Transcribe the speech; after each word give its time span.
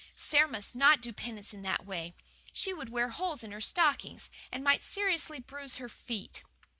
"Sara 0.15 0.47
must 0.47 0.73
not 0.73 0.99
do 0.99 1.13
penance 1.13 1.53
in 1.53 1.61
that 1.61 1.85
way. 1.85 2.15
She 2.51 2.73
would 2.73 2.89
wear 2.89 3.09
holes 3.09 3.43
in 3.43 3.51
her 3.51 3.61
stockings, 3.61 4.31
and 4.51 4.63
might 4.63 4.81
seriously 4.81 5.39
bruise 5.39 5.75
her 5.75 5.89
feet." 5.89 6.41